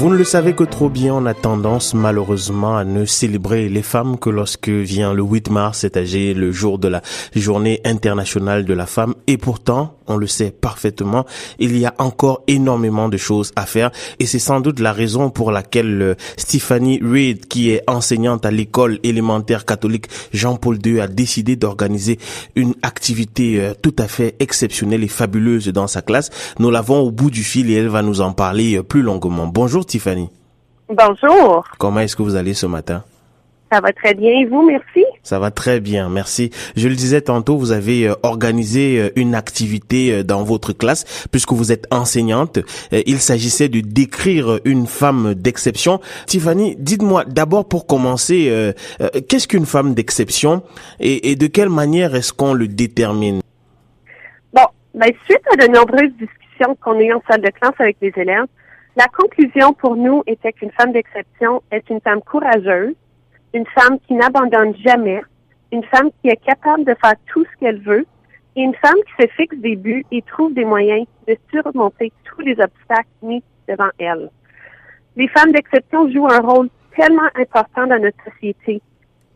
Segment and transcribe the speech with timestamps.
[0.00, 3.82] Vous ne le savez que trop bien, on a tendance malheureusement à ne célébrer les
[3.82, 7.02] femmes que lorsque vient le 8 mars, c'est-à-dire le jour de la
[7.36, 9.14] journée internationale de la femme.
[9.26, 11.26] Et pourtant, on le sait parfaitement,
[11.58, 13.90] il y a encore énormément de choses à faire.
[14.18, 18.50] Et c'est sans doute la raison pour laquelle euh, Stephanie Reid, qui est enseignante à
[18.50, 22.18] l'école élémentaire catholique Jean-Paul II, a décidé d'organiser
[22.56, 26.30] une activité euh, tout à fait exceptionnelle et fabuleuse dans sa classe.
[26.58, 29.46] Nous l'avons au bout du fil et elle va nous en parler euh, plus longuement.
[29.46, 30.30] Bonjour Tiffany.
[30.88, 31.64] Bonjour.
[31.78, 33.02] Comment est-ce que vous allez ce matin?
[33.72, 34.30] Ça va très bien.
[34.30, 35.04] Et vous, merci?
[35.24, 36.50] Ça va très bien, merci.
[36.76, 41.26] Je le disais tantôt, vous avez euh, organisé euh, une activité euh, dans votre classe
[41.32, 42.60] puisque vous êtes enseignante.
[42.92, 46.00] il s'agissait de décrire une femme d'exception.
[46.26, 48.72] Tiffany, dites-moi d'abord pour commencer,
[49.28, 50.62] qu'est-ce qu'une femme d'exception
[51.00, 53.40] et, et, de quelle manière est-ce qu'on le détermine?
[54.52, 57.96] Bon, ben, suite à de nombreuses discussions qu'on a eues en salle de classe avec
[58.00, 58.46] les élèves,
[58.96, 62.94] la conclusion pour nous était qu'une femme d'exception est une femme courageuse,
[63.54, 65.22] une femme qui n'abandonne jamais,
[65.72, 68.04] une femme qui est capable de faire tout ce qu'elle veut
[68.56, 72.40] et une femme qui se fixe des buts et trouve des moyens de surmonter tous
[72.40, 74.28] les obstacles mis devant elle.
[75.16, 78.82] Les femmes d'exception jouent un rôle tellement important dans notre société.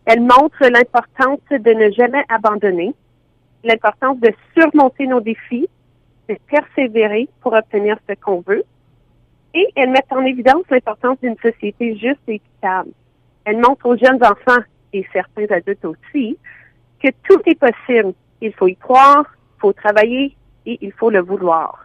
[0.07, 2.93] Elles montrent l'importance de ne jamais abandonner,
[3.63, 5.69] l'importance de surmonter nos défis,
[6.29, 8.65] de persévérer pour obtenir ce qu'on veut,
[9.55, 12.91] et elles mettent en évidence l'importance d'une société juste et équitable.
[13.45, 16.37] Elles montrent aux jeunes enfants et certains adultes aussi
[17.03, 18.15] que tout est possible.
[18.41, 19.25] Il faut y croire,
[19.57, 21.84] il faut travailler et il faut le vouloir.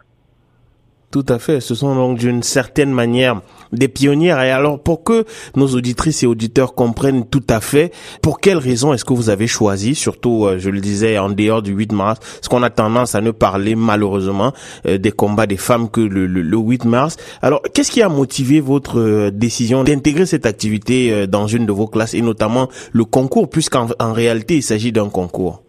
[1.10, 1.58] Tout à fait.
[1.58, 4.40] Ce sont donc d'une certaine manière des pionnières.
[4.42, 5.24] Et alors, pour que
[5.56, 9.48] nos auditrices et auditeurs comprennent tout à fait, pour quelles raisons est-ce que vous avez
[9.48, 13.16] choisi, surtout, euh, je le disais, en dehors du 8 mars, parce qu'on a tendance
[13.16, 14.52] à ne parler malheureusement
[14.86, 17.16] euh, des combats des femmes que le, le, 8 mars.
[17.42, 21.88] Alors, qu'est-ce qui a motivé votre euh, décision d'intégrer cette activité dans une de vos
[21.88, 25.62] classes et notamment le concours, puisqu'en en réalité, il s'agit d'un concours?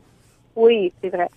[0.55, 1.27] Oui, c'est vrai.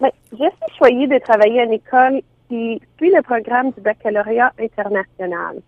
[0.00, 2.22] Mais j'ai choisi de travailler à l'école
[2.52, 5.62] qui suit le programme du baccalauréat international.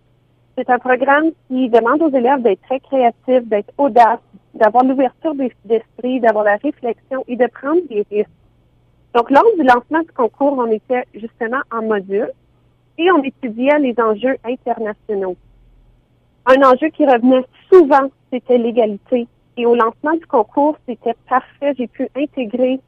[0.55, 4.19] C'est un programme qui demande aux élèves d'être très créatifs, d'être audaces,
[4.53, 5.33] d'avoir l'ouverture
[5.65, 8.29] d'esprit, d'avoir la réflexion et de prendre des risques.
[9.15, 12.31] Donc, lors du lancement du concours, on était justement en module
[12.99, 15.37] et on étudiait les enjeux internationaux.
[16.45, 19.27] Un enjeu qui revenait souvent, c'était l'égalité.
[19.57, 21.73] Et au lancement du concours, c'était parfait.
[21.79, 22.79] J'ai pu intégrer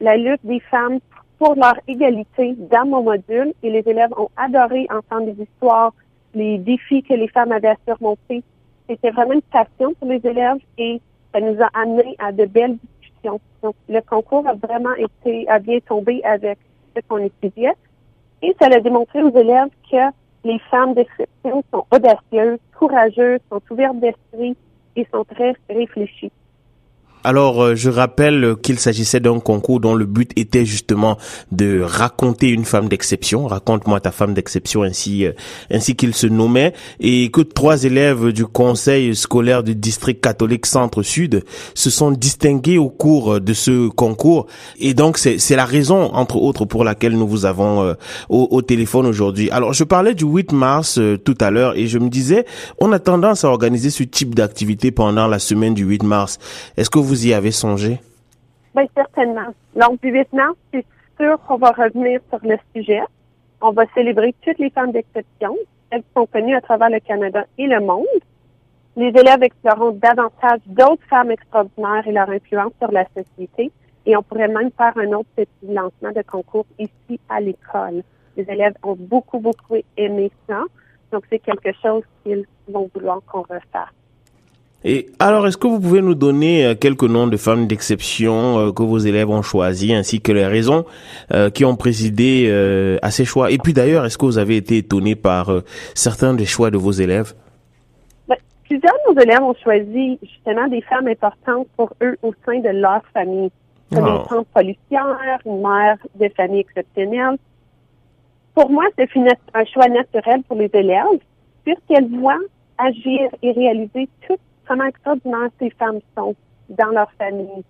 [0.00, 1.00] la lutte des femmes
[1.38, 5.92] pour leur égalité dans mon module et les élèves ont adoré entendre des histoires,
[6.34, 8.42] les défis que les femmes avaient à surmonter.
[8.88, 11.00] C'était vraiment une passion pour les élèves et
[11.32, 13.40] ça nous a amené à de belles discussions.
[13.62, 16.58] Donc, le concours a vraiment été, a bien tombé avec
[16.94, 17.74] ce qu'on étudiait
[18.42, 19.96] et ça a démontré aux élèves que
[20.44, 24.56] les femmes d'exception sont audacieuses, courageuses, sont ouvertes d'esprit
[24.94, 26.32] et sont très réfléchies.
[27.26, 31.18] Alors, euh, je rappelle qu'il s'agissait d'un concours dont le but était justement
[31.50, 33.48] de raconter une femme d'exception.
[33.48, 35.32] Raconte-moi ta femme d'exception ainsi, euh,
[35.68, 36.72] ainsi qu'il se nommait.
[37.00, 41.42] Et que trois élèves du conseil scolaire du district catholique centre-sud
[41.74, 44.46] se sont distingués au cours de ce concours.
[44.78, 47.94] Et donc, c'est la raison, entre autres, pour laquelle nous vous avons euh,
[48.28, 49.50] au, au, téléphone aujourd'hui.
[49.50, 52.46] Alors, je parlais du 8 mars tout à l'heure et je me disais,
[52.78, 56.38] on a tendance à organiser ce type d'activité pendant la semaine du 8 mars.
[56.76, 57.98] Est-ce que vous vous y avez songé?
[58.74, 59.54] Bien, certainement.
[59.74, 60.84] Lors du 8 mars, c'est
[61.18, 63.00] sûr qu'on va revenir sur le sujet.
[63.62, 65.56] On va célébrer toutes les femmes d'exception.
[65.88, 68.04] Elles sont connues à travers le Canada et le monde.
[68.96, 73.72] Les élèves exploreront davantage d'autres femmes extraordinaires et leur influence sur la société.
[74.04, 78.02] Et on pourrait même faire un autre petit lancement de concours ici à l'école.
[78.36, 80.60] Les élèves ont beaucoup, beaucoup aimé ça.
[81.12, 83.94] Donc, c'est quelque chose qu'ils vont vouloir qu'on refasse.
[84.88, 88.72] Et alors, est-ce que vous pouvez nous donner euh, quelques noms de femmes d'exception euh,
[88.72, 90.84] que vos élèves ont choisis, ainsi que les raisons
[91.34, 92.48] euh, qui ont présidé
[93.02, 93.50] à ces choix?
[93.50, 95.50] Et puis d'ailleurs, est-ce que vous avez été étonné par
[95.94, 97.34] certains des choix de vos élèves?
[98.28, 102.60] Ben, Plusieurs de nos élèves ont choisi justement des femmes importantes pour eux au sein
[102.60, 103.50] de leur famille.
[103.92, 104.26] Comme une oh.
[104.28, 107.38] tante policière, une mère de famille exceptionnelle.
[108.54, 109.08] Pour moi, c'est
[109.52, 111.20] un choix naturel pour les élèves,
[111.64, 112.38] puisqu'elles voient
[112.78, 116.34] agir et réaliser toutes comment extraordinaires ces femmes sont
[116.68, 117.64] dans leur famille.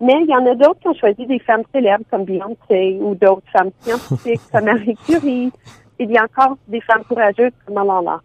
[0.00, 3.14] Mais il y en a d'autres qui ont choisi des femmes célèbres comme Beyoncé ou
[3.14, 5.52] d'autres femmes scientifiques comme Marie Curie.
[5.98, 8.20] Il y a encore des femmes courageuses comme Malala.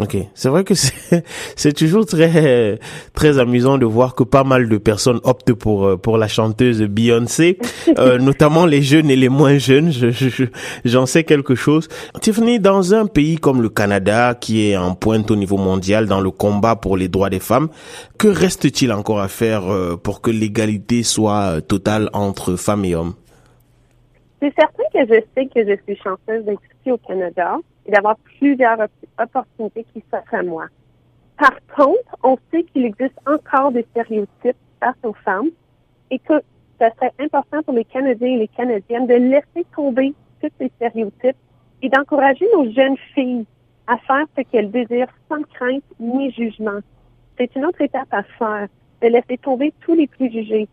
[0.00, 0.74] Ok, c'est vrai que
[1.56, 2.80] c'est toujours très
[3.12, 6.82] très amusant de voir que pas mal de personnes optent pour euh, pour la chanteuse
[6.82, 7.58] Beyoncé,
[7.98, 9.92] euh, notamment les jeunes et les moins jeunes.
[9.92, 10.46] J'en je,
[10.84, 11.88] j'en sais quelque chose.
[12.20, 16.20] Tiffany, dans un pays comme le Canada, qui est en pointe au niveau mondial dans
[16.20, 17.68] le combat pour les droits des femmes,
[18.18, 23.14] que reste-t-il encore à faire euh, pour que l'égalité soit totale entre femmes et hommes?
[24.42, 28.78] C'est certain que je sais que je suis chanteuse d'être au Canada et d'avoir plusieurs
[29.18, 30.66] opportunités qui s'offrent à moi.
[31.38, 35.50] Par contre, on sait qu'il existe encore des stéréotypes face aux femmes
[36.10, 36.40] et que
[36.80, 41.36] ce serait important pour les Canadiens et les Canadiennes de laisser tomber tous ces stéréotypes
[41.82, 43.46] et d'encourager nos jeunes filles
[43.86, 46.80] à faire ce qu'elles désirent sans crainte ni jugement.
[47.36, 48.68] C'est une autre étape à faire,
[49.02, 50.68] de laisser tomber tous les préjugés.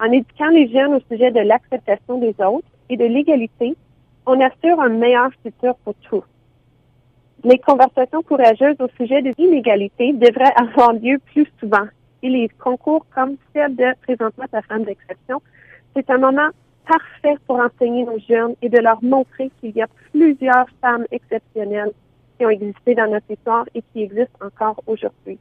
[0.00, 3.76] En éduquant les jeunes au sujet de l'acceptation des autres et de l'égalité,
[4.26, 6.24] on assure un meilleur futur pour tous.
[7.44, 11.86] Les conversations courageuses au sujet des inégalités devraient avoir lieu plus souvent.
[12.22, 15.40] Et les concours comme celle de Présentement ta femme d'exception,
[15.94, 16.48] c'est un moment
[16.86, 21.92] parfait pour enseigner nos jeunes et de leur montrer qu'il y a plusieurs femmes exceptionnelles
[22.38, 25.38] qui ont existé dans notre histoire et qui existent encore aujourd'hui.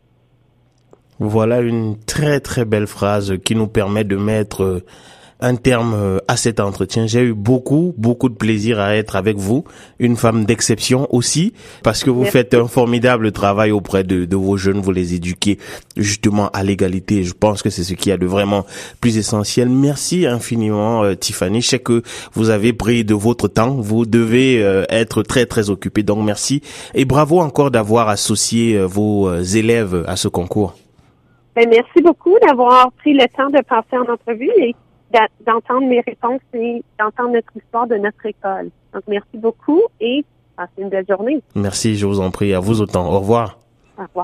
[1.20, 4.84] Voilà une très très belle phrase qui nous permet de mettre
[5.42, 7.08] un terme euh, à cet entretien.
[7.08, 9.66] J'ai eu beaucoup, beaucoup de plaisir à être avec vous,
[10.00, 11.54] une femme d'exception aussi,
[11.84, 15.58] parce que vous faites un formidable travail auprès de, de, vos jeunes, vous les éduquez
[15.98, 17.24] justement à l'égalité.
[17.24, 18.66] Je pense que c'est ce qui a de vraiment
[19.02, 19.70] plus essentiel.
[19.70, 21.62] Merci infiniment, euh, Tiffany.
[21.62, 22.02] Je sais que
[22.34, 26.62] vous avez pris de votre temps, vous devez euh, être très très occupé, donc merci
[26.94, 30.76] et bravo encore d'avoir associé vos élèves à ce concours.
[31.56, 34.76] Ben, merci beaucoup d'avoir pris le temps de passer en entrevue et
[35.46, 38.70] d'entendre mes réponses et d'entendre notre histoire de notre école.
[38.94, 40.24] Donc, merci beaucoup et
[40.56, 41.42] passez une belle journée.
[41.56, 42.54] Merci, je vous en prie.
[42.54, 43.08] À vous autant.
[43.08, 43.60] Au revoir.
[43.98, 44.24] Au revoir.